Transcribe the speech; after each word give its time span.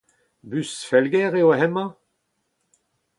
Bus 0.49 0.71
Felger 0.89 1.33
eo 1.39 1.49
hemañ? 1.59 1.89